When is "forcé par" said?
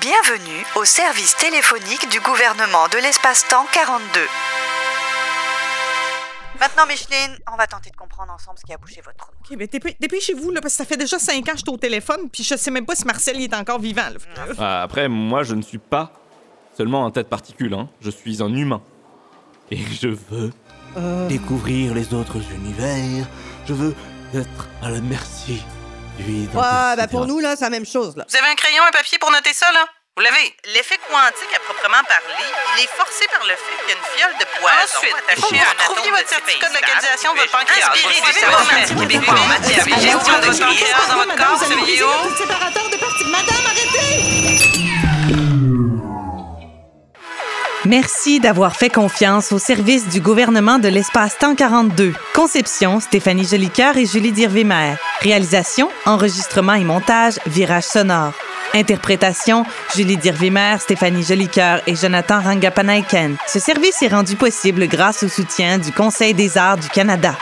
32.90-33.46